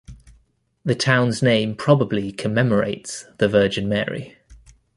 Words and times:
The 0.83 0.95
town's 0.95 1.43
name 1.43 1.75
probably 1.75 2.31
commemorates 2.31 3.25
the 3.37 3.47
Virgin 3.47 3.87
Mary. 3.87 4.35